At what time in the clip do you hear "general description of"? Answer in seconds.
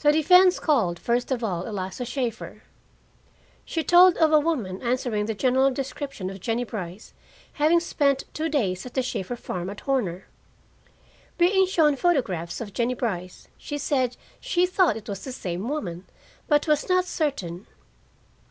5.32-6.38